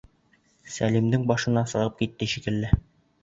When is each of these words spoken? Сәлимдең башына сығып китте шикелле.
Сәлимдең 0.75 1.27
башына 1.31 1.63
сығып 1.73 2.01
китте 2.01 2.31
шикелле. 2.35 2.73